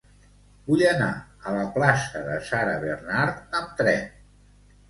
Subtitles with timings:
[0.69, 1.09] Vull anar
[1.51, 4.05] a la plaça de Sarah Bernhardt amb tren.